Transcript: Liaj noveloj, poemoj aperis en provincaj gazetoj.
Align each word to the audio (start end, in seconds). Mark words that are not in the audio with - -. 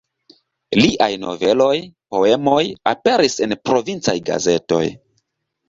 Liaj 0.79 1.09
noveloj, 1.25 1.75
poemoj 2.17 2.63
aperis 2.95 3.39
en 3.49 3.55
provincaj 3.71 4.19
gazetoj. 4.33 4.85